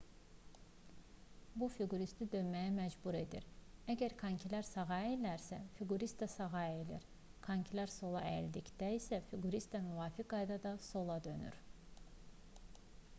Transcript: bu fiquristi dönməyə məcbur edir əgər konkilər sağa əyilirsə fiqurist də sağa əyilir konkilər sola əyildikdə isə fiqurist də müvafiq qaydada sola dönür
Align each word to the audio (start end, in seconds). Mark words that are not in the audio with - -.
bu 1.63 1.67
fiquristi 1.73 2.27
dönməyə 2.35 2.71
məcbur 2.77 3.17
edir 3.19 3.43
əgər 3.95 4.15
konkilər 4.23 4.65
sağa 4.71 4.97
əyilirsə 4.97 5.59
fiqurist 5.77 6.23
də 6.25 6.29
sağa 6.37 6.63
əyilir 6.63 7.05
konkilər 7.51 7.93
sola 7.99 8.25
əyildikdə 8.33 8.91
isə 8.97 9.23
fiqurist 9.29 9.77
də 9.79 9.85
müvafiq 9.91 10.31
qaydada 10.35 10.75
sola 10.89 11.23
dönür 11.31 11.63